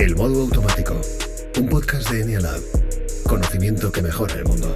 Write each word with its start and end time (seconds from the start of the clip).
El 0.00 0.16
modo 0.16 0.40
automático. 0.44 0.98
Un 1.58 1.68
podcast 1.68 2.08
de 2.08 2.22
Enialab. 2.22 2.58
Conocimiento 3.28 3.92
que 3.92 4.00
mejora 4.00 4.32
el 4.32 4.46
mundo. 4.46 4.74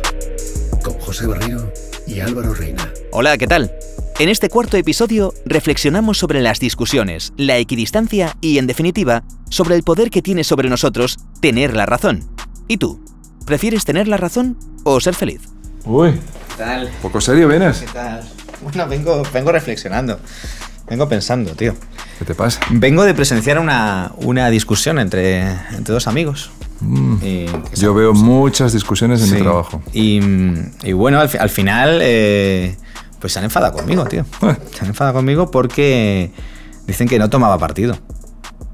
Con 0.83 0.93
José 1.01 1.27
Barrio 1.27 1.73
y 2.07 2.21
Álvaro 2.21 2.53
Reina. 2.53 2.93
Hola, 3.11 3.39
¿qué 3.39 3.47
tal? 3.47 3.73
En 4.19 4.29
este 4.29 4.51
cuarto 4.51 4.77
episodio 4.77 5.33
reflexionamos 5.47 6.19
sobre 6.19 6.43
las 6.43 6.61
discusiones, 6.61 7.33
la 7.39 7.57
equidistancia 7.57 8.37
y, 8.43 8.59
en 8.59 8.67
definitiva, 8.67 9.25
sobre 9.49 9.77
el 9.77 9.83
poder 9.83 10.11
que 10.11 10.21
tiene 10.21 10.45
sobre 10.45 10.69
nosotros 10.69 11.17
tener 11.41 11.75
la 11.75 11.87
razón. 11.87 12.29
¿Y 12.69 12.77
tú? 12.77 13.03
¿Prefieres 13.47 13.87
tener 13.87 14.09
la 14.09 14.19
razón 14.19 14.59
o 14.85 15.01
ser 15.01 15.15
feliz? 15.15 15.41
Uy, 15.87 16.13
¿Qué 16.13 16.55
tal? 16.59 16.91
poco 17.01 17.23
serio 17.23 17.49
vienes. 17.49 17.79
¿Qué 17.79 17.87
tal? 17.87 18.29
Bueno, 18.63 18.87
vengo, 18.87 19.23
vengo 19.33 19.53
reflexionando. 19.53 20.21
Vengo 20.89 21.09
pensando, 21.09 21.53
tío. 21.53 21.75
¿Qué 22.19 22.25
te 22.25 22.35
pasa? 22.35 22.61
Vengo 22.71 23.05
de 23.05 23.15
presenciar 23.15 23.59
una, 23.59 24.13
una 24.17 24.51
discusión 24.51 24.99
entre, 24.99 25.41
entre 25.77 25.95
dos 25.95 26.07
amigos. 26.07 26.51
Mm, 26.81 27.15
Y- 27.23 27.47
Yo 27.77 27.95
veo 27.95 28.13
muchas 28.13 28.73
discusiones 28.73 29.21
en 29.23 29.29
Sí. 29.29 29.35
mi 29.37 29.41
trabajo. 29.43 29.83
Y, 29.93 30.21
y 30.83 30.93
bueno, 30.93 31.21
al, 31.21 31.29
fi- 31.29 31.39
al 31.39 31.49
final, 31.51 32.01
eh, 32.03 32.77
pues 33.19 33.33
se 33.33 33.39
han 33.39 33.47
enfadado 33.47 33.73
conmigo, 33.73 34.05
tío. 34.05 34.23
Eh. 34.43 34.57
Se 34.73 34.81
han 34.83 34.89
enfadado 34.89 35.15
conmigo 35.17 35.51
porque 35.51 36.31
dicen 36.87 37.09
que 37.09 37.19
no 37.19 37.31
tomaba 37.31 37.59
partido. 37.59 37.97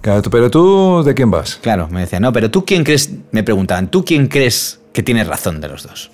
Claro, 0.01 0.23
pero 0.31 0.51
tú, 0.51 1.03
¿de 1.05 1.15
quién 1.15 1.31
vas? 1.31 1.57
Claro, 1.63 1.89
me 1.91 2.01
decían, 2.01 2.23
no, 2.23 2.33
pero 2.33 2.51
tú 2.51 2.65
quién 2.65 2.85
crees, 2.85 3.11
me 3.33 3.43
preguntaban, 3.45 3.89
¿tú 3.91 4.05
quién 4.05 4.27
crees 4.29 4.81
que 4.93 5.03
tiene 5.03 5.23
razón 5.25 5.61
de 5.61 5.69
los 5.69 5.83
dos? 5.85 6.11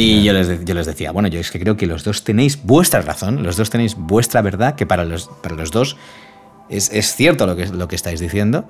Y 0.00 0.22
yo 0.24 0.32
les, 0.32 0.64
yo 0.64 0.74
les 0.74 0.86
decía, 0.86 1.12
bueno, 1.12 1.28
yo 1.28 1.40
es 1.40 1.50
que 1.50 1.58
creo 1.60 1.76
que 1.76 1.86
los 1.86 2.04
dos 2.04 2.24
tenéis 2.24 2.58
vuestra 2.62 3.02
razón, 3.02 3.42
los 3.42 3.56
dos 3.56 3.70
tenéis 3.70 3.94
vuestra 3.96 4.42
verdad, 4.42 4.74
que 4.74 4.86
para 4.86 5.04
los, 5.04 5.28
para 5.42 5.54
los 5.54 5.70
dos 5.70 5.96
es, 6.68 6.90
es 6.92 7.14
cierto 7.14 7.46
lo 7.46 7.56
que, 7.56 7.66
lo 7.66 7.88
que 7.88 7.96
estáis 7.96 8.20
diciendo. 8.20 8.64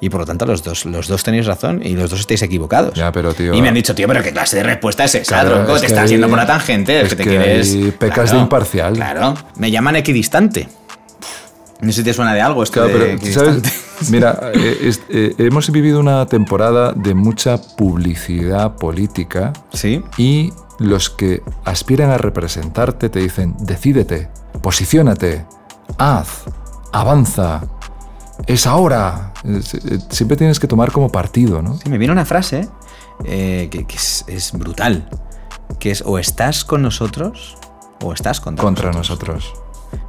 Y 0.00 0.10
por 0.10 0.20
lo 0.20 0.26
tanto, 0.26 0.46
los 0.46 0.62
dos, 0.62 0.84
los 0.84 1.08
dos 1.08 1.24
tenéis 1.24 1.46
razón 1.46 1.80
y 1.84 1.94
los 1.96 2.08
dos 2.10 2.20
estáis 2.20 2.42
equivocados. 2.42 2.94
Ya, 2.94 3.10
pero, 3.10 3.34
tío, 3.34 3.52
Y 3.52 3.60
me 3.60 3.66
han 3.68 3.74
dicho, 3.74 3.96
tío, 3.96 4.06
pero 4.06 4.22
¿qué 4.22 4.30
clase 4.30 4.56
de 4.58 4.62
respuesta 4.62 5.02
es 5.04 5.16
esa, 5.16 5.40
Claro, 5.40 5.54
tronco? 5.56 5.74
es 5.74 5.80
Te 5.80 5.86
estás 5.88 6.04
ahí- 6.04 6.10
yendo 6.10 6.28
por 6.28 6.38
la 6.38 6.46
tangente, 6.46 7.00
es 7.00 7.08
que 7.08 7.16
te 7.16 7.24
que 7.24 7.30
quieres. 7.30 7.76
pecas 7.98 8.30
de 8.30 8.38
imparcial. 8.38 8.92
Claro. 8.94 9.34
Me 9.56 9.72
llaman 9.72 9.96
equidistante. 9.96 10.68
No 11.80 11.92
sé 11.92 11.98
si 12.00 12.04
te 12.04 12.12
suena 12.12 12.34
de 12.34 12.40
algo 12.40 12.62
esto 12.62 12.80
Claro, 12.82 12.88
de 12.98 13.16
pero, 13.18 13.32
¿sabes? 13.32 13.56
equidistante. 13.56 13.70
Mira, 14.10 14.50
eh, 14.54 14.78
es- 14.82 15.02
eh, 15.08 15.34
hemos 15.38 15.70
vivido 15.70 16.00
una 16.00 16.26
temporada 16.26 16.92
de 16.92 17.14
mucha 17.14 17.58
publicidad 17.76 18.76
política 18.76 19.52
Sí. 19.72 20.02
y 20.16 20.52
los 20.78 21.10
que 21.10 21.42
aspiran 21.64 22.10
a 22.10 22.18
representarte 22.18 23.08
te 23.08 23.20
dicen, 23.20 23.54
decídete, 23.60 24.28
posiciónate, 24.62 25.44
haz, 25.98 26.44
avanza, 26.92 27.62
es 28.46 28.66
ahora. 28.66 29.32
Eh, 29.44 29.60
Siempre 30.10 30.36
tienes 30.36 30.58
que 30.60 30.66
tomar 30.68 30.90
como 30.92 31.10
partido, 31.10 31.62
¿no? 31.62 31.76
Sí, 31.78 31.88
me 31.90 31.98
viene 31.98 32.12
una 32.12 32.24
frase 32.24 32.68
eh, 33.24 33.68
que, 33.70 33.84
que 33.86 33.96
es, 33.96 34.24
es 34.28 34.52
brutal, 34.52 35.08
que 35.80 35.90
es 35.90 36.02
o 36.06 36.18
estás 36.18 36.64
con 36.64 36.82
nosotros 36.82 37.56
o 38.02 38.12
estás 38.12 38.40
contra, 38.40 38.64
contra 38.64 38.92
nosotros. 38.92 39.52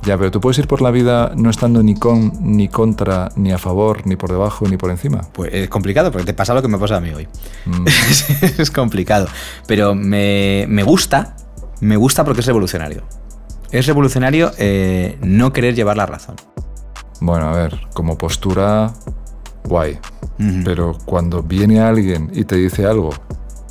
Ya, 0.03 0.17
pero 0.17 0.31
tú 0.31 0.39
puedes 0.39 0.57
ir 0.57 0.67
por 0.67 0.81
la 0.81 0.91
vida 0.91 1.33
no 1.35 1.49
estando 1.49 1.83
ni 1.83 1.95
con, 1.95 2.31
ni 2.41 2.69
contra, 2.69 3.29
ni 3.35 3.51
a 3.51 3.57
favor, 3.57 4.07
ni 4.07 4.15
por 4.15 4.31
debajo, 4.31 4.67
ni 4.67 4.77
por 4.77 4.91
encima. 4.91 5.21
Pues 5.33 5.53
es 5.53 5.69
complicado 5.69 6.11
porque 6.11 6.25
te 6.25 6.33
pasa 6.33 6.53
lo 6.53 6.61
que 6.61 6.67
me 6.67 6.77
pasa 6.77 6.97
a 6.97 7.01
mí 7.01 7.09
hoy. 7.09 7.27
Mm. 7.65 7.85
es 8.57 8.71
complicado, 8.71 9.27
pero 9.67 9.95
me, 9.95 10.65
me 10.69 10.83
gusta, 10.83 11.35
me 11.81 11.97
gusta 11.97 12.23
porque 12.23 12.41
es 12.41 12.47
revolucionario. 12.47 13.03
Es 13.71 13.85
revolucionario 13.85 14.51
eh, 14.57 15.17
no 15.21 15.53
querer 15.53 15.75
llevar 15.75 15.97
la 15.97 16.05
razón. 16.05 16.35
Bueno, 17.21 17.49
a 17.49 17.53
ver, 17.53 17.79
como 17.93 18.17
postura, 18.17 18.93
guay. 19.65 19.99
Pero 20.63 20.97
cuando 21.03 21.43
viene 21.43 21.81
alguien 21.81 22.31
y 22.33 22.45
te 22.45 22.55
dice 22.55 22.85
algo, 22.85 23.09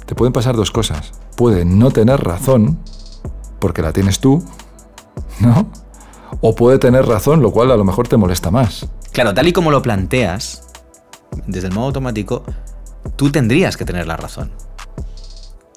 te 0.04 0.14
pueden 0.14 0.34
pasar 0.34 0.54
dos 0.54 0.70
cosas. 0.70 1.12
Puede 1.34 1.64
no 1.64 1.90
tener 1.90 2.20
razón, 2.20 2.78
porque 3.58 3.80
la 3.80 3.92
tienes 3.92 4.20
tú, 4.20 4.44
¿no? 5.40 5.70
O 6.40 6.54
puede 6.54 6.78
tener 6.78 7.06
razón, 7.06 7.42
lo 7.42 7.50
cual 7.50 7.70
a 7.70 7.76
lo 7.76 7.84
mejor 7.84 8.06
te 8.08 8.16
molesta 8.16 8.50
más. 8.50 8.86
Claro, 9.12 9.34
tal 9.34 9.48
y 9.48 9.52
como 9.52 9.70
lo 9.70 9.82
planteas, 9.82 10.68
desde 11.46 11.68
el 11.68 11.74
modo 11.74 11.86
automático, 11.86 12.44
tú 13.16 13.30
tendrías 13.30 13.76
que 13.76 13.84
tener 13.84 14.06
la 14.06 14.16
razón. 14.16 14.52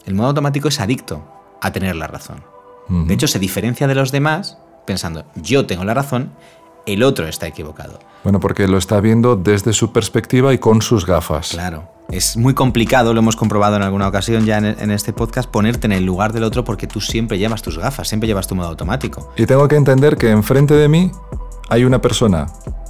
El 0.06 0.14
modo 0.14 0.28
automático 0.28 0.68
es 0.68 0.80
adicto 0.80 1.24
a 1.62 1.72
tener 1.72 1.96
la 1.96 2.08
razón. 2.08 2.44
De 2.90 3.14
hecho, 3.14 3.28
se 3.28 3.40
diferencia 3.40 3.88
de 3.88 3.96
los 3.96 4.12
demás 4.12 4.58
pensando, 4.86 5.26
yo 5.36 5.66
tengo 5.66 5.84
la 5.86 5.94
razón, 5.94 6.34
el 6.86 7.04
otro 7.04 7.28
está 7.28 7.48
equivocado. 7.48 8.00
Bueno, 8.24 8.40
porque 8.40 8.68
lo 8.68 8.78
está 8.78 9.00
viendo 9.00 9.36
desde 9.36 9.74
su 9.74 9.92
perspectiva 9.92 10.54
y 10.54 10.58
con 10.58 10.82
sus 10.82 11.06
gafas. 11.06 11.50
Claro. 11.52 11.84
Es 12.12 12.36
muy 12.36 12.54
complicado, 12.54 13.14
lo 13.14 13.20
hemos 13.20 13.36
comprobado 13.38 13.78
en 13.78 13.84
alguna 13.84 14.08
ocasión 14.08 14.46
ya 14.46 14.58
en, 14.58 14.66
en 14.66 14.92
este 14.92 15.14
podcast, 15.14 15.50
ponerte 15.50 15.88
en 15.88 15.94
el 15.94 16.04
lugar 16.06 16.34
del 16.34 16.44
otro 16.44 16.64
porque 16.66 16.86
tú 16.86 17.00
siempre 17.00 17.38
llevas 17.38 17.62
tus 17.62 17.78
gafas, 17.78 18.10
siempre 18.10 18.28
llevas 18.28 18.48
tu 18.48 18.56
modo 18.56 18.68
automático. 18.68 19.32
Y 19.38 19.46
tengo 19.46 19.68
que 19.68 19.78
entender 19.78 20.18
que 20.18 20.30
enfrente 20.30 20.74
de 20.74 20.90
mí 20.90 21.12
hay 21.70 21.86
una 21.86 22.02
persona 22.02 22.48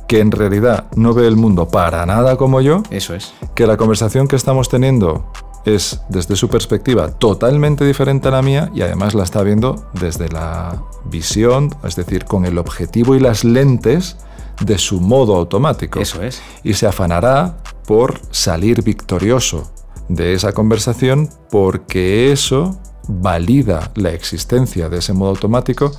que 0.08 0.20
en 0.20 0.32
realidad 0.32 0.88
no 0.96 1.14
ve 1.14 1.28
el 1.28 1.36
mundo 1.38 1.68
para 1.70 2.06
nada 2.06 2.36
como 2.36 2.60
yo, 2.62 2.82
Eso 2.90 3.14
es. 3.16 3.34
que 3.56 3.66
la 3.68 3.78
conversación 3.78 4.28
que 4.28 4.36
estamos 4.36 4.68
teniendo 4.70 5.24
es 5.66 6.02
desde 6.10 6.36
su 6.36 6.50
perspectiva 6.50 7.10
totalmente 7.12 7.86
diferente 7.86 8.28
a 8.28 8.32
la 8.32 8.42
mía 8.42 8.72
y 8.74 8.82
además 8.82 9.14
la 9.14 9.24
está 9.24 9.44
viendo 9.44 9.90
desde 9.94 10.30
la 10.30 10.82
visión, 11.06 11.70
es 11.84 11.96
decir, 11.96 12.26
con 12.26 12.46
el 12.46 12.58
objetivo 12.58 13.16
y 13.16 13.20
las 13.20 13.44
lentes 13.44 14.18
de 14.62 14.78
su 14.78 15.00
modo 15.00 15.36
automático. 15.36 16.00
Eso 16.00 16.22
es. 16.22 16.42
Y 16.64 16.74
se 16.74 16.88
afanará 16.88 17.58
por 17.86 18.20
salir 18.32 18.84
victorioso 18.84 19.72
de 20.08 20.34
esa 20.34 20.52
conversación 20.52 21.30
porque 21.50 22.32
eso 22.32 22.80
valida 23.08 23.92
la 23.96 24.12
existencia 24.12 24.90
de 24.90 25.00
ese 25.00 25.14
modo 25.14 25.32
automático. 25.32 25.92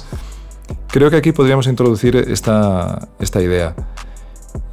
Creo 0.89 1.11
que 1.11 1.17
aquí 1.17 1.33
podríamos 1.33 1.67
introducir 1.67 2.17
esta, 2.17 3.09
esta 3.19 3.43
idea. 3.43 3.75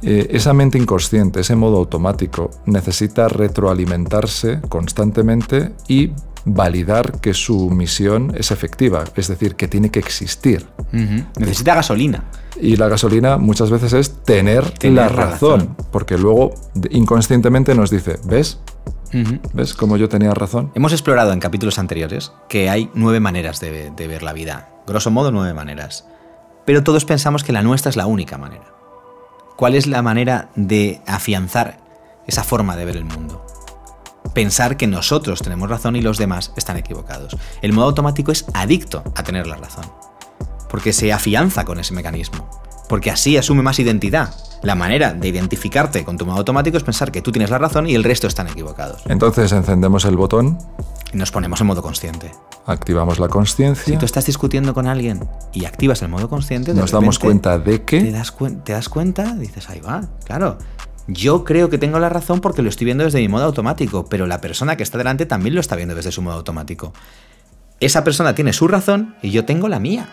Eh, 0.02 0.28
esa 0.30 0.52
mente 0.54 0.78
inconsciente, 0.78 1.40
ese 1.40 1.56
modo 1.56 1.76
automático, 1.78 2.50
necesita 2.66 3.28
retroalimentarse 3.28 4.60
constantemente 4.68 5.72
y 5.88 6.12
validar 6.44 7.20
que 7.20 7.34
su 7.34 7.68
misión 7.70 8.32
es 8.36 8.50
efectiva, 8.50 9.04
es 9.14 9.28
decir, 9.28 9.56
que 9.56 9.68
tiene 9.68 9.90
que 9.90 9.98
existir. 9.98 10.66
Necesita 11.38 11.74
gasolina. 11.74 12.24
Y 12.60 12.76
la 12.76 12.88
gasolina 12.88 13.36
muchas 13.36 13.70
veces 13.70 13.92
es 13.92 14.22
tener, 14.24 14.70
Tener 14.70 14.96
la 14.96 15.08
razón, 15.08 15.60
razón. 15.60 15.76
porque 15.92 16.16
luego 16.18 16.54
inconscientemente 16.90 17.74
nos 17.74 17.90
dice, 17.90 18.18
¿ves? 18.24 18.58
¿Ves 19.52 19.74
cómo 19.74 19.96
yo 19.96 20.08
tenía 20.08 20.32
razón? 20.32 20.70
Hemos 20.74 20.92
explorado 20.92 21.32
en 21.32 21.40
capítulos 21.40 21.78
anteriores 21.78 22.32
que 22.48 22.70
hay 22.70 22.90
nueve 22.94 23.18
maneras 23.20 23.60
de, 23.60 23.90
de 23.90 24.06
ver 24.08 24.22
la 24.22 24.32
vida. 24.32 24.70
Grosso 24.86 25.10
modo, 25.10 25.30
nueve 25.32 25.52
maneras. 25.52 26.06
Pero 26.64 26.84
todos 26.84 27.04
pensamos 27.04 27.42
que 27.44 27.52
la 27.52 27.62
nuestra 27.62 27.90
es 27.90 27.96
la 27.96 28.06
única 28.06 28.38
manera. 28.38 28.64
¿Cuál 29.60 29.74
es 29.74 29.86
la 29.86 30.00
manera 30.00 30.48
de 30.56 31.02
afianzar 31.06 31.80
esa 32.26 32.44
forma 32.44 32.76
de 32.76 32.86
ver 32.86 32.96
el 32.96 33.04
mundo? 33.04 33.44
Pensar 34.32 34.78
que 34.78 34.86
nosotros 34.86 35.42
tenemos 35.42 35.68
razón 35.68 35.96
y 35.96 36.00
los 36.00 36.16
demás 36.16 36.54
están 36.56 36.78
equivocados. 36.78 37.36
El 37.60 37.74
modo 37.74 37.88
automático 37.88 38.32
es 38.32 38.46
adicto 38.54 39.04
a 39.14 39.22
tener 39.22 39.46
la 39.46 39.56
razón. 39.56 39.84
Porque 40.70 40.94
se 40.94 41.12
afianza 41.12 41.66
con 41.66 41.78
ese 41.78 41.92
mecanismo. 41.92 42.48
Porque 42.88 43.10
así 43.10 43.36
asume 43.36 43.62
más 43.62 43.78
identidad. 43.78 44.34
La 44.62 44.76
manera 44.76 45.12
de 45.12 45.28
identificarte 45.28 46.06
con 46.06 46.16
tu 46.16 46.24
modo 46.24 46.38
automático 46.38 46.78
es 46.78 46.82
pensar 46.82 47.12
que 47.12 47.20
tú 47.20 47.30
tienes 47.30 47.50
la 47.50 47.58
razón 47.58 47.86
y 47.86 47.94
el 47.94 48.02
resto 48.02 48.28
están 48.28 48.48
equivocados. 48.48 49.02
Entonces 49.10 49.52
encendemos 49.52 50.06
el 50.06 50.16
botón, 50.16 50.56
Y 51.12 51.16
nos 51.16 51.30
ponemos 51.30 51.60
en 51.60 51.66
modo 51.66 51.82
consciente. 51.82 52.32
activamos 52.66 53.18
la 53.18 53.28
conciencia, 53.28 53.84
Si 53.84 53.96
tú 53.98 54.04
estás 54.06 54.26
discutiendo 54.26 54.74
con 54.74 54.86
alguien 54.86 55.28
y 55.52 55.64
activas 55.64 56.02
el 56.02 56.08
modo 56.08 56.28
consciente, 56.28 56.72
nos 56.72 56.92
damos 56.92 57.18
cuenta 57.18 57.58
de 57.58 57.78
Te 57.80 57.84
que 57.84 58.12
das, 58.12 58.32
cuen- 58.36 58.62
te 58.62 58.72
das 58.72 58.88
cuenta, 58.88 59.34
dices, 59.34 59.68
ahí 59.70 59.80
va, 59.80 60.02
claro. 60.24 60.58
Yo 61.08 61.42
creo 61.44 61.68
que 61.70 61.78
tengo 61.78 61.98
la 61.98 62.08
razón 62.08 62.40
porque 62.40 62.62
lo 62.62 62.68
estoy 62.68 62.84
viendo 62.84 63.02
desde 63.02 63.18
mi 63.18 63.26
modo 63.28 63.44
automático, 63.46 64.06
pero 64.08 64.28
la 64.28 64.40
persona 64.40 64.76
que 64.76 64.84
está 64.84 64.98
delante 64.98 65.26
también 65.26 65.54
lo 65.56 65.60
está 65.60 65.74
viendo 65.74 65.96
desde 65.96 66.12
su 66.12 66.22
modo 66.22 66.36
automático. 66.36 66.92
Esa 67.80 68.04
persona 68.04 68.34
tiene 68.34 68.52
su 68.52 68.68
razón 68.68 69.16
y 69.22 69.30
yo 69.30 69.44
tengo 69.44 69.68
la 69.68 69.80
mía. 69.80 70.08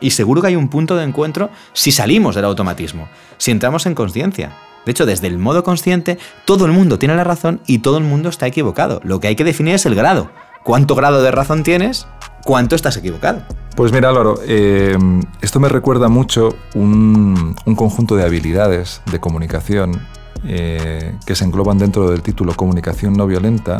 Y 0.00 0.12
seguro 0.12 0.40
que 0.40 0.46
hay 0.48 0.56
un 0.56 0.68
punto 0.68 0.96
de 0.96 1.04
encuentro 1.04 1.50
si 1.74 1.90
salimos 1.92 2.36
del 2.36 2.44
automatismo, 2.46 3.08
si 3.36 3.50
entramos 3.50 3.84
en 3.86 3.94
conciencia. 3.94 4.56
De 4.86 4.92
hecho, 4.92 5.04
desde 5.04 5.26
el 5.26 5.36
modo 5.38 5.64
consciente, 5.64 6.18
todo 6.46 6.64
el 6.64 6.72
mundo 6.72 6.98
tiene 6.98 7.16
la 7.16 7.24
razón 7.24 7.60
y 7.66 7.80
todo 7.80 7.98
el 7.98 8.04
mundo 8.04 8.28
está 8.30 8.46
equivocado. 8.46 9.00
Lo 9.04 9.18
que 9.20 9.26
hay 9.28 9.36
que 9.36 9.44
definir 9.44 9.74
es 9.74 9.84
el 9.84 9.96
grado. 9.96 10.30
¿Cuánto 10.64 10.94
grado 10.94 11.22
de 11.22 11.30
razón 11.30 11.62
tienes? 11.62 12.06
¿Cuánto 12.44 12.74
estás 12.76 12.96
equivocado? 12.96 13.42
Pues 13.76 13.92
mira, 13.92 14.08
Álvaro, 14.08 14.40
eh, 14.44 14.96
esto 15.40 15.60
me 15.60 15.68
recuerda 15.68 16.08
mucho 16.08 16.56
un, 16.74 17.54
un 17.64 17.76
conjunto 17.76 18.16
de 18.16 18.24
habilidades 18.24 19.02
de 19.10 19.20
comunicación 19.20 20.00
eh, 20.44 21.16
que 21.26 21.34
se 21.34 21.44
engloban 21.44 21.78
dentro 21.78 22.10
del 22.10 22.22
título 22.22 22.54
Comunicación 22.54 23.14
no 23.14 23.26
violenta 23.26 23.78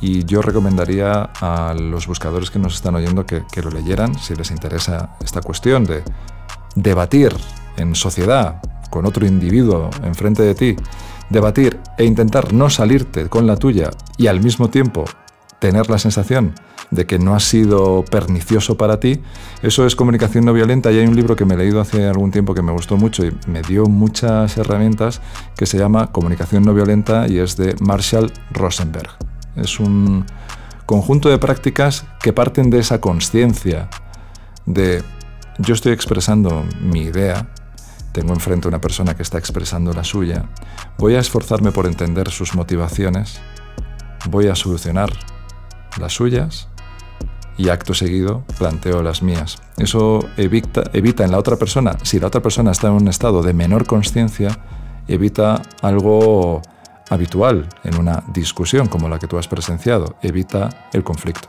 y 0.00 0.24
yo 0.24 0.42
recomendaría 0.42 1.30
a 1.40 1.74
los 1.74 2.06
buscadores 2.06 2.50
que 2.50 2.58
nos 2.58 2.74
están 2.74 2.94
oyendo 2.94 3.24
que, 3.24 3.44
que 3.50 3.62
lo 3.62 3.70
leyeran 3.70 4.18
si 4.18 4.34
les 4.34 4.50
interesa 4.50 5.16
esta 5.22 5.40
cuestión 5.40 5.84
de 5.84 6.02
debatir 6.74 7.34
en 7.76 7.94
sociedad 7.94 8.60
con 8.90 9.06
otro 9.06 9.26
individuo 9.26 9.90
enfrente 10.04 10.42
de 10.42 10.54
ti 10.54 10.76
debatir 11.30 11.80
e 11.96 12.04
intentar 12.04 12.52
no 12.52 12.68
salirte 12.68 13.28
con 13.28 13.46
la 13.46 13.56
tuya 13.56 13.90
y 14.18 14.26
al 14.26 14.40
mismo 14.40 14.68
tiempo 14.68 15.04
tener 15.60 15.88
la 15.88 15.98
sensación 15.98 16.54
de 16.90 17.06
que 17.06 17.20
no 17.20 17.36
ha 17.36 17.40
sido 17.40 18.04
pernicioso 18.04 18.76
para 18.76 18.98
ti, 18.98 19.22
eso 19.62 19.86
es 19.86 19.94
comunicación 19.94 20.44
no 20.44 20.52
violenta 20.52 20.90
y 20.90 20.98
hay 20.98 21.06
un 21.06 21.14
libro 21.14 21.36
que 21.36 21.44
me 21.44 21.54
he 21.54 21.58
leído 21.58 21.80
hace 21.80 22.08
algún 22.08 22.32
tiempo 22.32 22.54
que 22.54 22.62
me 22.62 22.72
gustó 22.72 22.96
mucho 22.96 23.24
y 23.24 23.32
me 23.46 23.62
dio 23.62 23.86
muchas 23.86 24.56
herramientas 24.56 25.20
que 25.56 25.66
se 25.66 25.78
llama 25.78 26.08
Comunicación 26.08 26.64
no 26.64 26.74
violenta 26.74 27.28
y 27.28 27.38
es 27.38 27.56
de 27.56 27.76
Marshall 27.80 28.32
Rosenberg. 28.50 29.10
Es 29.54 29.78
un 29.78 30.26
conjunto 30.86 31.28
de 31.28 31.38
prácticas 31.38 32.06
que 32.20 32.32
parten 32.32 32.70
de 32.70 32.80
esa 32.80 33.00
conciencia 33.00 33.88
de 34.66 35.04
yo 35.58 35.74
estoy 35.74 35.92
expresando 35.92 36.64
mi 36.80 37.02
idea, 37.02 37.50
tengo 38.12 38.32
enfrente 38.32 38.66
una 38.66 38.80
persona 38.80 39.14
que 39.14 39.22
está 39.22 39.38
expresando 39.38 39.92
la 39.92 40.02
suya, 40.02 40.46
voy 40.98 41.14
a 41.14 41.20
esforzarme 41.20 41.70
por 41.70 41.86
entender 41.86 42.30
sus 42.30 42.54
motivaciones, 42.54 43.40
voy 44.28 44.48
a 44.48 44.54
solucionar 44.54 45.12
las 45.98 46.14
suyas 46.14 46.68
y 47.56 47.68
acto 47.68 47.92
seguido 47.92 48.44
planteo 48.58 49.02
las 49.02 49.22
mías. 49.22 49.58
Eso 49.76 50.28
evita, 50.36 50.84
evita 50.92 51.24
en 51.24 51.30
la 51.30 51.38
otra 51.38 51.56
persona, 51.56 51.96
si 52.02 52.18
la 52.18 52.28
otra 52.28 52.40
persona 52.40 52.70
está 52.70 52.88
en 52.88 52.94
un 52.94 53.08
estado 53.08 53.42
de 53.42 53.52
menor 53.52 53.86
conciencia, 53.86 54.58
evita 55.08 55.60
algo 55.82 56.62
habitual 57.10 57.68
en 57.84 57.98
una 57.98 58.22
discusión 58.32 58.86
como 58.86 59.08
la 59.08 59.18
que 59.18 59.26
tú 59.26 59.36
has 59.36 59.48
presenciado, 59.48 60.16
evita 60.22 60.88
el 60.92 61.04
conflicto. 61.04 61.48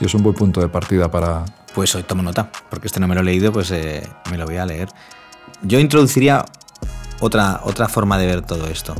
Y 0.00 0.04
es 0.04 0.14
un 0.14 0.22
buen 0.22 0.34
punto 0.34 0.60
de 0.60 0.68
partida 0.68 1.10
para... 1.10 1.44
Pues 1.74 1.94
hoy 1.94 2.02
tomo 2.02 2.22
nota, 2.22 2.50
porque 2.70 2.88
este 2.88 3.00
no 3.00 3.08
me 3.08 3.14
lo 3.14 3.22
he 3.22 3.24
leído, 3.24 3.52
pues 3.52 3.70
eh, 3.70 4.06
me 4.30 4.36
lo 4.36 4.44
voy 4.44 4.56
a 4.56 4.66
leer. 4.66 4.88
Yo 5.62 5.78
introduciría 5.78 6.44
otra, 7.20 7.60
otra 7.64 7.88
forma 7.88 8.18
de 8.18 8.26
ver 8.26 8.42
todo 8.42 8.66
esto. 8.66 8.94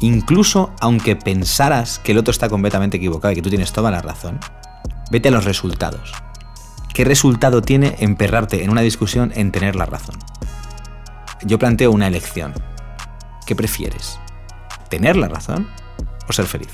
Incluso 0.00 0.72
aunque 0.80 1.16
pensaras 1.16 1.98
que 1.98 2.12
el 2.12 2.18
otro 2.18 2.32
está 2.32 2.48
completamente 2.48 2.96
equivocado 2.96 3.32
y 3.32 3.36
que 3.36 3.42
tú 3.42 3.48
tienes 3.48 3.72
toda 3.72 3.90
la 3.90 4.02
razón, 4.02 4.38
vete 5.10 5.28
a 5.28 5.32
los 5.32 5.44
resultados. 5.44 6.12
¿Qué 6.92 7.04
resultado 7.04 7.62
tiene 7.62 7.96
emperrarte 7.98 8.62
en 8.62 8.70
una 8.70 8.80
discusión 8.80 9.32
en 9.34 9.50
tener 9.50 9.76
la 9.76 9.86
razón? 9.86 10.16
Yo 11.44 11.58
planteo 11.58 11.90
una 11.90 12.06
elección. 12.06 12.54
¿Qué 13.46 13.56
prefieres? 13.56 14.18
¿Tener 14.88 15.16
la 15.16 15.28
razón 15.28 15.68
o 16.28 16.32
ser 16.32 16.46
feliz? 16.46 16.70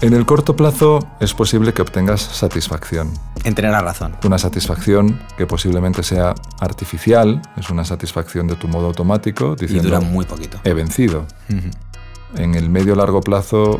En 0.00 0.14
el 0.14 0.24
corto 0.24 0.56
plazo 0.56 1.06
es 1.20 1.34
posible 1.34 1.74
que 1.74 1.82
obtengas 1.82 2.22
satisfacción. 2.22 3.12
En 3.44 3.54
tener 3.54 3.70
la 3.70 3.82
razón. 3.82 4.16
Una 4.24 4.38
satisfacción 4.38 5.20
que 5.36 5.46
posiblemente 5.46 6.02
sea 6.02 6.34
artificial, 6.58 7.42
es 7.58 7.68
una 7.68 7.84
satisfacción 7.84 8.46
de 8.46 8.56
tu 8.56 8.66
modo 8.66 8.86
automático, 8.86 9.56
diciendo... 9.56 9.88
Y 9.88 9.90
dura 9.90 10.00
muy 10.00 10.24
poquito. 10.24 10.58
He 10.64 10.72
vencido. 10.72 11.26
En 12.36 12.54
el 12.54 12.70
medio 12.70 12.94
largo 12.94 13.20
plazo 13.20 13.78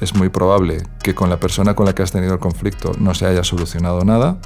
es 0.00 0.14
muy 0.14 0.28
probable 0.28 0.82
que 1.02 1.14
con 1.14 1.30
la 1.30 1.38
persona 1.38 1.74
con 1.74 1.86
la 1.86 1.94
que 1.94 2.02
has 2.02 2.12
tenido 2.12 2.34
el 2.34 2.40
conflicto 2.40 2.92
no 2.98 3.14
se 3.14 3.26
haya 3.26 3.44
solucionado 3.44 4.04
nada, 4.04 4.38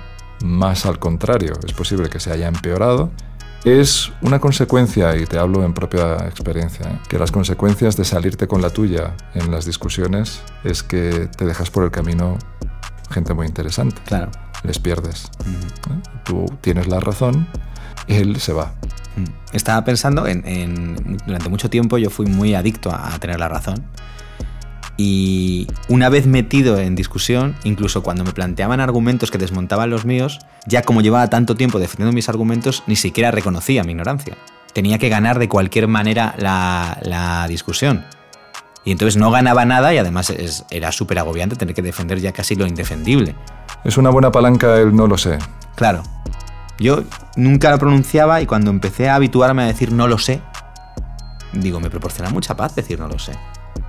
más 0.45 0.87
al 0.87 0.99
contrario, 0.99 1.55
es 1.67 1.73
posible 1.73 2.09
que 2.09 2.21
se 2.21 2.31
haya 2.33 2.49
empeorado 2.49 3.11
es 3.65 4.13
una 4.23 4.39
consecuencia, 4.39 5.17
y 5.17 5.27
te 5.27 5.39
hablo 5.39 5.65
en 5.65 5.75
propia 5.75 6.17
experiencia, 6.27 6.87
¿eh? 6.87 6.99
que 7.09 7.19
las 7.19 7.33
consecuencias 7.33 7.97
de 7.97 8.05
salirte 8.05 8.47
con 8.47 8.63
la 8.63 8.71
tuya 8.71 9.17
en 9.35 9.51
las 9.51 9.65
discusiones 9.65 10.43
es 10.65 10.83
que 10.83 11.29
te 11.37 11.45
dejas 11.45 11.71
por 11.71 11.85
el 11.85 11.91
camino 11.91 12.39
gente 13.11 13.35
muy 13.35 13.47
interesante. 13.47 14.01
Claro. 14.05 14.31
Les 14.63 14.79
pierdes. 14.79 15.25
¿eh? 15.45 16.09
Tú 16.25 16.47
tienes 16.61 16.87
la 16.87 17.01
razón, 17.01 17.49
él 18.07 18.41
se 18.41 18.53
va. 18.53 18.75
Estaba 19.53 19.85
pensando 19.85 20.27
en, 20.27 21.19
Durante 21.27 21.49
mucho 21.49 21.71
tiempo 21.71 21.99
yo 21.99 22.11
fui 22.11 22.27
muy 22.27 22.55
adicto 22.55 22.91
a 22.93 23.19
tener 23.19 23.39
la 23.39 23.49
razón. 23.49 23.85
Y 25.01 25.69
una 25.89 26.09
vez 26.09 26.27
metido 26.27 26.77
en 26.81 26.97
discusión, 26.97 27.55
incluso 27.63 28.03
cuando 28.03 28.25
me 28.25 28.33
planteaban 28.33 28.81
argumentos 28.81 29.31
que 29.31 29.39
desmontaban 29.39 29.91
los 29.91 30.05
míos, 30.05 30.41
ya 30.67 30.83
como 30.83 31.03
llevaba 31.03 31.31
tanto 31.31 31.55
tiempo 31.55 31.79
defendiendo 31.79 32.13
mis 32.13 32.29
argumentos, 32.29 32.83
ni 32.89 32.97
siquiera 32.97 33.31
reconocía 33.31 33.85
mi 33.85 33.93
ignorancia. 33.93 34.37
Tenía 34.73 34.99
que 34.99 35.09
ganar 35.09 35.39
de 35.39 35.49
cualquier 35.49 35.87
manera 35.87 36.35
la, 36.37 37.47
discusión. 37.49 38.05
Y 38.85 38.91
entonces 38.91 39.17
no 39.17 39.31
ganaba 39.31 39.65
nada 39.65 39.95
y 39.95 39.99
además 39.99 40.35
era 40.71 40.91
súper 40.91 41.21
agobiante 41.21 41.55
tener 41.55 41.77
que 41.77 41.83
defender 41.83 42.19
ya 42.19 42.33
casi 42.33 42.57
lo 42.57 42.67
indefendible. 42.67 43.37
Es 43.85 43.99
una 43.99 44.11
buena 44.11 44.33
palanca 44.33 44.79
el 44.79 44.97
no 44.97 45.07
lo 45.07 45.17
sé. 45.17 45.39
Claro. 45.77 46.03
Yo 46.79 47.03
nunca 47.37 47.71
lo 47.71 47.79
pronunciaba 47.79 48.41
y 48.41 48.47
cuando 48.47 48.71
empecé 48.71 49.09
a 49.09 49.17
habituarme 49.17 49.63
a 49.63 49.67
decir 49.67 49.93
no 49.93 50.07
lo 50.07 50.19
sé, 50.19 50.41
digo, 51.53 51.81
me 51.81 51.91
proporciona 51.91 52.31
mucha 52.31 52.57
paz 52.57 52.75
decir 52.75 52.99
no 52.99 53.09
lo 53.09 53.19
sé. 53.19 53.33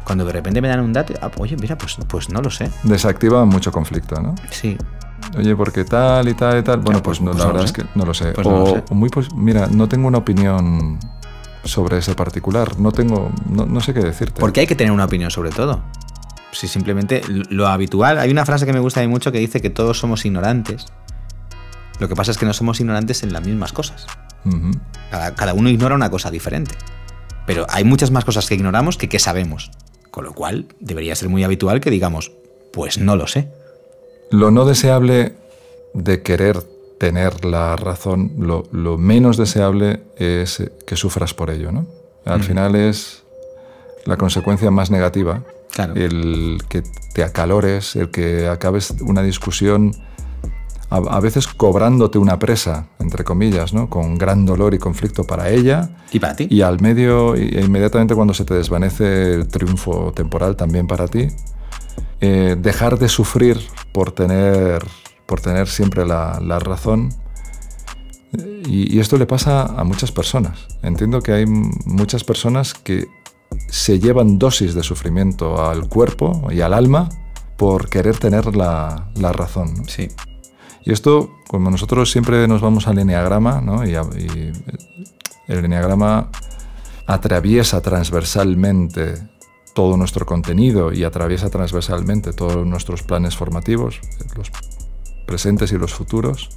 Cuando 0.03 0.25
de 0.25 0.31
repente 0.31 0.61
me 0.61 0.67
dan 0.67 0.79
un 0.79 0.91
dato, 0.91 1.13
ah, 1.21 1.29
oye, 1.37 1.55
mira, 1.57 1.77
pues, 1.77 1.97
pues 2.07 2.29
no 2.29 2.41
lo 2.41 2.49
sé. 2.49 2.71
Desactiva 2.83 3.45
mucho 3.45 3.71
conflicto, 3.71 4.19
¿no? 4.19 4.33
Sí. 4.49 4.77
Oye, 5.37 5.55
porque 5.55 5.85
tal 5.85 6.27
y 6.27 6.33
tal 6.33 6.59
y 6.59 6.63
tal. 6.63 6.79
Bueno, 6.79 7.03
pues, 7.03 7.21
no, 7.21 7.31
pues 7.31 7.37
la 7.37 7.45
verdad 7.45 7.65
es 7.65 7.71
que 7.71 7.83
no 7.93 8.05
lo 8.05 8.13
sé. 8.13 8.31
Pues 8.31 8.47
o, 8.47 8.83
muy, 8.95 9.09
pues, 9.09 9.33
mira, 9.35 9.67
no 9.67 9.87
tengo 9.87 10.07
una 10.07 10.17
opinión 10.17 10.97
sobre 11.63 11.99
ese 11.99 12.15
particular. 12.15 12.79
No 12.79 12.91
tengo, 12.91 13.31
no, 13.49 13.81
sé 13.81 13.93
qué 13.93 13.99
decirte. 13.99 14.39
Porque 14.39 14.61
hay 14.61 14.67
que 14.67 14.75
tener 14.75 14.91
una 14.91 15.05
opinión 15.05 15.29
sobre 15.29 15.51
todo. 15.51 15.83
Si 16.51 16.67
simplemente 16.67 17.21
lo 17.27 17.67
habitual. 17.67 18.17
Hay 18.17 18.31
una 18.31 18.45
frase 18.45 18.65
que 18.65 18.73
me 18.73 18.79
gusta 18.79 19.07
mucho 19.07 19.31
que 19.31 19.37
dice 19.37 19.61
que 19.61 19.69
todos 19.69 19.99
somos 19.99 20.25
ignorantes. 20.25 20.87
Lo 21.99 22.07
que 22.07 22.15
pasa 22.15 22.31
es 22.31 22.37
que 22.37 22.45
no 22.45 22.53
somos 22.53 22.79
ignorantes 22.79 23.23
en 23.23 23.33
las 23.33 23.45
mismas 23.45 23.73
cosas. 23.73 24.07
cada, 25.09 25.53
uno 25.53 25.69
ignora 25.69 25.95
una 25.95 26.09
cosa 26.09 26.31
diferente. 26.31 26.75
Pero 27.45 27.65
hay 27.69 27.83
muchas 27.83 28.11
más 28.11 28.25
cosas 28.25 28.47
que 28.47 28.55
ignoramos 28.55 28.97
que 28.97 29.09
que 29.09 29.19
sabemos. 29.19 29.71
Con 30.11 30.23
lo 30.23 30.33
cual, 30.33 30.67
debería 30.79 31.15
ser 31.15 31.29
muy 31.29 31.43
habitual 31.43 31.81
que 31.81 31.91
digamos, 31.91 32.31
pues 32.73 32.97
no 32.97 33.15
lo 33.15 33.27
sé. 33.27 33.51
Lo 34.31 34.51
no 34.51 34.65
deseable 34.65 35.35
de 35.93 36.21
querer 36.21 36.63
tener 36.99 37.45
la 37.45 37.75
razón, 37.75 38.33
lo, 38.37 38.97
menos 38.97 39.37
deseable 39.37 40.01
es 40.17 40.69
que 40.85 40.95
sufras 40.95 41.33
por 41.33 41.49
ello, 41.49 41.71
¿no? 41.71 41.87
Al 42.25 42.43
final 42.43 42.75
es 42.75 43.23
la 44.05 44.17
consecuencia 44.17 44.69
más 44.69 44.91
negativa. 44.91 45.43
El 45.95 46.59
que 46.67 46.83
te 47.13 47.23
acalores, 47.23 47.95
el 47.95 48.11
que 48.11 48.47
acabes 48.47 48.91
una 49.01 49.23
discusión 49.23 49.93
a, 50.89 51.19
veces 51.19 51.47
cobrándote 51.47 52.17
una 52.17 52.39
presa, 52.39 52.87
entre 52.99 53.23
comillas, 53.23 53.73
¿no? 53.73 53.89
con 53.89 54.17
gran 54.17 54.45
dolor 54.45 54.73
y 54.73 54.79
conflicto 54.79 55.23
para 55.23 55.49
ella. 55.49 55.89
Y 56.11 56.19
para 56.19 56.35
ti. 56.35 56.47
Y 56.49 56.61
al 56.61 56.81
medio, 56.81 57.35
e 57.35 57.61
inmediatamente 57.61 58.15
cuando 58.15 58.33
se 58.33 58.43
te 58.43 58.55
desvanece 58.55 59.33
el 59.33 59.47
triunfo 59.47 60.11
temporal 60.13 60.55
también 60.55 60.87
para 60.87 61.07
ti, 61.07 61.27
eh, 62.21 62.55
dejar 62.59 62.97
de 62.97 63.07
sufrir 63.07 63.59
por 63.93 64.11
tener, 64.11 64.83
por 65.27 65.41
tener 65.41 65.67
siempre 65.67 66.05
la, 66.05 66.39
razón. 66.59 67.09
Y, 68.67 68.95
y, 68.95 68.99
esto 68.99 69.17
le 69.17 69.27
pasa 69.27 69.65
a 69.65 69.83
muchas 69.83 70.11
personas. 70.11 70.67
Entiendo 70.81 71.21
que 71.21 71.33
hay 71.33 71.45
muchas 71.45 72.23
personas 72.23 72.73
que 72.73 73.07
se 73.67 73.99
llevan 73.99 74.39
dosis 74.39 74.73
de 74.73 74.83
sufrimiento 74.83 75.63
al 75.63 75.87
cuerpo 75.87 76.49
y 76.51 76.61
al 76.61 76.73
alma 76.73 77.09
por 77.57 77.89
querer 77.89 78.17
tener 78.17 78.55
la, 78.55 79.11
la 79.15 79.33
razón. 79.33 79.87
Sí. 79.87 80.09
Y 80.89 80.91
esto, 80.91 81.29
como 81.47 81.69
nosotros 81.69 82.09
siempre 82.11 82.47
nos 82.47 82.61
vamos 82.61 82.87
al 82.87 82.97
eneagrama, 82.97 83.61
¿no? 83.61 83.87
y, 83.87 83.93
el 83.93 85.65
eneagrama 85.65 86.31
atraviesa 87.05 87.79
transversalmente 87.81 89.13
todo 89.75 89.97
nuestro 89.97 90.25
contenido 90.25 90.91
y 90.91 91.03
atraviesa 91.03 91.51
transversalmente 91.51 92.33
todos 92.33 92.65
nuestros 92.65 93.03
planes 93.03 93.35
formativos, 93.37 94.01
los 94.35 94.49
presentes 95.27 95.71
y 95.71 95.77
los 95.77 95.93
futuros. 95.93 96.49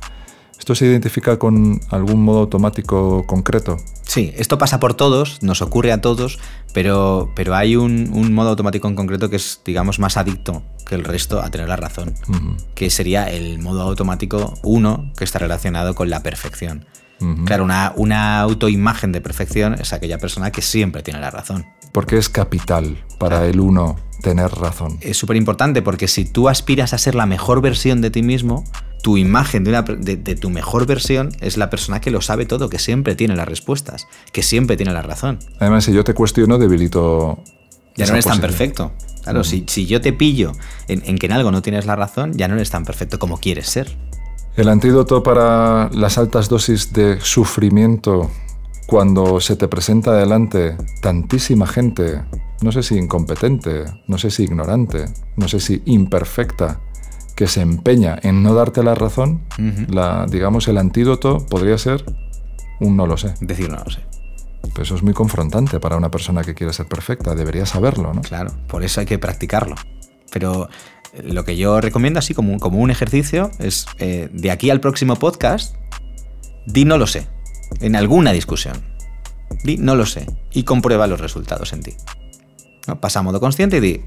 ¿Esto 0.58 0.74
se 0.74 0.86
identifica 0.86 1.38
con 1.38 1.82
algún 1.90 2.24
modo 2.24 2.40
automático 2.40 3.26
concreto? 3.26 3.76
Sí, 4.12 4.31
esto 4.37 4.59
pasa 4.59 4.78
por 4.78 4.92
todos, 4.92 5.42
nos 5.42 5.62
ocurre 5.62 5.90
a 5.90 6.02
todos, 6.02 6.38
pero, 6.75 7.33
pero 7.35 7.54
hay 7.54 7.76
un, 7.76 8.35
modo 8.35 8.50
automático 8.50 8.87
en 8.87 8.95
concreto 8.95 9.31
que 9.31 9.37
es, 9.37 9.62
digamos, 9.64 9.99
más 9.99 10.19
adicto 10.19 10.62
que 10.87 10.97
el 10.97 11.04
resto 11.04 11.40
a 11.40 11.49
tener 11.49 11.66
la 11.66 11.76
razón, 11.76 12.12
que 12.75 12.90
sería 12.90 13.31
el 13.31 13.59
modo 13.59 13.81
automático 13.81 14.52
1, 14.64 15.12
que 15.16 15.25
está 15.25 15.38
relacionado 15.38 15.95
con 15.95 16.11
la 16.11 16.23
perfección. 16.23 16.85
Claro, 17.47 17.64
una, 17.64 17.95
una 17.97 18.40
autoimagen 18.40 19.12
de 19.12 19.23
perfección 19.23 19.76
es 19.81 19.95
aquella 19.95 20.19
persona 20.19 20.50
que 20.50 20.61
siempre 20.61 21.02
tiene 21.02 21.19
la 21.19 21.31
razón. 21.31 21.64
Porque 21.92 22.19
es 22.19 22.28
capital 22.28 23.02
para 23.19 23.47
el 23.47 23.61
uno 23.61 23.97
tener 24.21 24.50
razón. 24.50 24.99
Es 25.00 25.16
súper 25.16 25.37
importante 25.37 25.81
porque 25.81 26.07
si 26.07 26.26
tú 26.26 26.50
aspiras 26.50 26.92
a 26.92 26.99
ser 26.99 27.14
la 27.14 27.25
mejor 27.25 27.62
versión 27.62 28.02
de 28.02 28.11
ti 28.11 28.23
mismo, 28.23 28.64
tu 29.02 29.16
imagen 29.16 29.64
de, 29.64 30.37
tu 30.40 30.49
mejor 30.49 30.87
versión 30.87 31.32
es 31.40 31.56
la 31.56 31.71
persona 31.71 32.00
que 32.00 32.11
lo 32.11 32.21
sabe 32.21 32.47
todo, 32.47 32.68
que 32.68 32.78
siempre 32.78 33.14
tiene 33.16 33.37
las 33.37 33.49
respuestas, 33.49 34.06
que 34.32 34.42
siempre 34.42 34.76
tiene 34.76 34.92
la 34.92 35.02
razón. 35.02 35.40
Además, 35.59 35.85
si 35.85 35.92
yo 35.92 36.04
te 36.04 36.14
cuestiono, 36.14 36.56
debilito. 36.56 37.42
Ya 37.97 38.06
no 38.06 38.12
eres 38.12 38.25
tan 38.25 38.40
perfecto. 38.40 38.92
Claro, 39.23 39.44
si, 39.44 39.64
yo 39.87 40.00
te 40.00 40.12
pillo 40.12 40.52
en, 40.88 41.02
en, 41.04 41.18
que 41.18 41.26
en 41.26 41.32
algo 41.32 41.50
no 41.50 41.62
tienes 41.62 41.85
la 41.85 41.97
razón, 41.97 42.32
ya 42.35 42.49
no 42.49 42.54
eres 42.54 42.71
tan 42.71 42.85
perfecto 42.85 43.18
como 43.18 43.38
quieres 43.38 43.68
ser. 43.68 43.97
El 44.56 44.68
antídoto 44.68 45.23
para 45.23 45.90
las 45.92 46.16
altas 46.16 46.49
dosis 46.49 46.92
de 46.92 47.21
sufrimiento 47.21 48.30
cuando 48.87 49.40
se 49.40 49.56
te 49.56 49.68
presenta 49.68 50.12
delante 50.12 50.76
tantísima 51.00 51.66
gente, 51.66 52.23
no 52.62 52.73
sé 52.73 52.82
si 52.82 52.97
incompetente, 52.97 53.85
no 54.06 54.18
sé 54.18 54.30
si 54.30 54.44
ignorante, 54.44 55.06
no 55.37 55.49
sé 55.49 55.61
si 55.61 55.82
imperfecta, 55.87 56.80
que 57.34 57.46
se 57.46 57.60
empeña 57.60 58.18
en 58.22 58.42
no 58.42 58.54
darte 58.54 58.82
la 58.82 58.94
razón, 58.94 59.42
la, 59.88 60.26
digamos, 60.28 60.68
el 60.68 60.78
antídoto 60.78 61.46
podría 61.46 61.78
ser 61.78 62.04
un 62.80 62.96
no 62.96 63.06
lo 63.06 63.16
sé. 63.16 63.34
Decir 63.40 63.70
no 63.70 63.78
lo 63.78 63.90
sé. 63.90 64.00
Pues 64.74 64.88
eso 64.88 64.96
es 64.96 65.02
muy 65.02 65.12
confrontante 65.12 65.80
para 65.80 65.96
una 65.96 66.10
persona 66.10 66.42
que 66.42 66.54
quiere 66.54 66.72
ser 66.72 66.86
perfecta. 66.86 67.34
Debería 67.34 67.66
saberlo, 67.66 68.12
¿no? 68.12 68.22
Claro, 68.22 68.52
por 68.68 68.82
eso 68.84 69.00
hay 69.00 69.06
que 69.06 69.18
practicarlo. 69.18 69.76
Pero 70.30 70.68
eh, 71.12 71.22
lo 71.22 71.44
que 71.44 71.56
yo 71.56 71.80
recomiendo 71.80 72.18
así 72.18 72.34
como, 72.34 72.58
como 72.58 72.78
un 72.78 72.90
ejercicio 72.90 73.50
es 73.58 73.86
eh, 73.98 74.28
de 74.32 74.50
aquí 74.50 74.70
al 74.70 74.80
próximo 74.80 75.16
podcast, 75.16 75.76
di 76.66 76.84
no 76.84 76.98
lo 76.98 77.06
sé. 77.06 77.26
En 77.80 77.96
alguna 77.96 78.32
discusión. 78.32 78.82
Di 79.64 79.76
no 79.78 79.94
lo 79.94 80.06
sé. 80.06 80.26
Y 80.52 80.64
comprueba 80.64 81.06
los 81.06 81.20
resultados 81.20 81.72
en 81.72 81.82
ti. 81.82 81.94
¿No? 82.86 83.00
Pasa 83.00 83.20
a 83.20 83.22
modo 83.22 83.40
consciente 83.40 83.78
y 83.78 83.80
di 83.80 84.00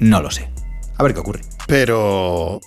no 0.00 0.20
lo 0.20 0.30
sé. 0.30 0.50
A 0.96 1.02
ver 1.02 1.14
qué 1.14 1.20
ocurre. 1.20 1.40
Pero 1.66 2.60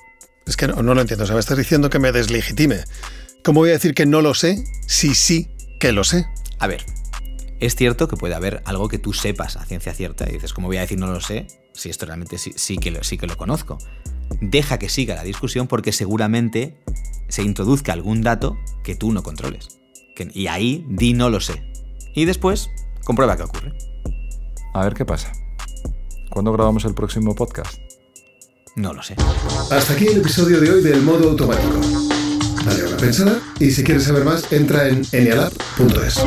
es 0.45 0.57
que 0.57 0.67
no, 0.67 0.81
no 0.81 0.93
lo 0.93 1.01
entiendo. 1.01 1.23
O 1.23 1.27
sea, 1.27 1.35
me 1.35 1.39
estás 1.39 1.57
diciendo 1.57 1.89
que 1.89 1.99
me 1.99 2.11
deslegitime. 2.11 2.79
¿Cómo 3.43 3.59
voy 3.61 3.69
a 3.69 3.73
decir 3.73 3.93
que 3.93 4.05
no 4.05 4.21
lo 4.21 4.33
sé 4.33 4.63
si 4.87 5.13
sí 5.15 5.49
que 5.79 5.91
lo 5.91 6.03
sé? 6.03 6.25
A 6.59 6.67
ver, 6.67 6.85
es 7.59 7.75
cierto 7.75 8.07
que 8.07 8.17
puede 8.17 8.35
haber 8.35 8.61
algo 8.65 8.87
que 8.89 8.97
tú 8.97 9.13
sepas 9.13 9.55
a 9.55 9.65
ciencia 9.65 9.93
cierta 9.93 10.27
y 10.29 10.33
dices, 10.33 10.53
¿cómo 10.53 10.67
voy 10.67 10.77
a 10.77 10.81
decir 10.81 10.97
no 10.99 11.07
lo 11.07 11.21
sé? 11.21 11.47
Si 11.73 11.89
esto 11.89 12.05
realmente 12.05 12.37
sí, 12.37 12.53
sí, 12.55 12.77
que, 12.77 12.91
lo, 12.91 13.03
sí 13.03 13.17
que 13.17 13.27
lo 13.27 13.37
conozco. 13.37 13.77
Deja 14.41 14.79
que 14.79 14.89
siga 14.89 15.15
la 15.15 15.23
discusión 15.23 15.67
porque 15.67 15.91
seguramente 15.93 16.77
se 17.29 17.43
introduzca 17.43 17.93
algún 17.93 18.21
dato 18.21 18.57
que 18.83 18.95
tú 18.95 19.11
no 19.11 19.23
controles. 19.23 19.79
Que- 20.15 20.29
y 20.33 20.47
ahí 20.47 20.85
di 20.89 21.13
no 21.13 21.29
lo 21.29 21.39
sé. 21.39 21.61
Y 22.15 22.25
después 22.25 22.69
comprueba 23.05 23.37
qué 23.37 23.43
ocurre. 23.43 23.73
A 24.73 24.83
ver 24.83 24.93
qué 24.95 25.05
pasa. 25.05 25.31
¿Cuándo 26.31 26.51
grabamos 26.51 26.83
el 26.85 26.93
próximo 26.95 27.35
podcast? 27.35 27.77
No 28.77 28.93
lo 28.93 29.01
sé. 29.01 29.15
Hasta 29.71 29.93
aquí 29.93 30.05
el 30.05 30.17
episodio 30.17 30.61
de 30.61 30.69
hoy 30.69 30.83
del 30.83 31.01
modo 31.01 31.29
automático. 31.29 31.81
Dale 32.63 32.83
una 32.87 32.97
pensada 32.97 33.39
y 33.59 33.71
si 33.71 33.83
quieres 33.83 34.03
saber 34.03 34.23
más, 34.23 34.51
entra 34.51 34.87
en 34.87 35.01
enialab.es. 35.11 36.21